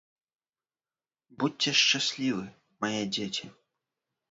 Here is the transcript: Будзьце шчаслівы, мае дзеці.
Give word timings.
Будзьце 1.43 1.69
шчаслівы, 1.81 2.45
мае 2.85 3.03
дзеці. 3.13 3.45